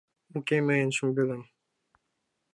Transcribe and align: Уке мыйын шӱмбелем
Уке 0.37 0.57
мыйын 0.67 0.89
шӱмбелем 0.97 1.43